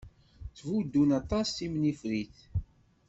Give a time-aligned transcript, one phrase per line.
[0.49, 2.37] Ttbuddun aṭas timennifrit.